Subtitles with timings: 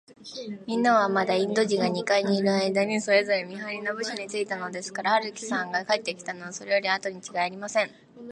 [0.65, 7.91] みんなは、まだインド人が二階にいるあいだに、それぞれ見はりの部署についたのですから、春木さんが帰ってきたのは、それよりあとにちがいありません。